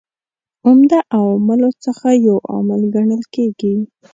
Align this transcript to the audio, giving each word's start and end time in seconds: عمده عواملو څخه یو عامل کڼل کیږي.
عمده 0.67 0.99
عواملو 1.15 1.69
څخه 1.85 2.07
یو 2.27 2.37
عامل 2.51 2.81
کڼل 2.93 3.23
کیږي. 3.33 3.73